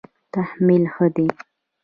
تحمل 0.33 0.83
ښه 0.93 1.07
دی. 1.15 1.27